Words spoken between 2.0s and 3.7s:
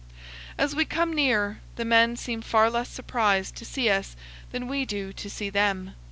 seem far less surprised to